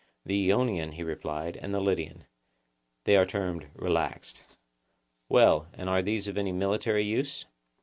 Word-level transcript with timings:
The 0.25 0.51
Ionian, 0.51 0.93
he 0.93 1.03
replied, 1.03 1.57
and 1.57 1.75
the 1.75 1.79
Lydian; 1.79 2.23
they 3.03 3.15
are 3.17 3.25
termed 3.27 3.67
'relaxed.' 3.75 4.41
Well, 5.29 5.67
and 5.73 5.87
are 5.89 6.01
these 6.01 6.27
of 6.27 6.39
any 6.39 6.51
military 6.51 7.03
use? 7.03 7.45